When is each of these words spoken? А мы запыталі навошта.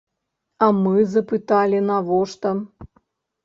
А 0.67 0.69
мы 0.79 1.03
запыталі 1.13 1.85
навошта. 1.93 2.59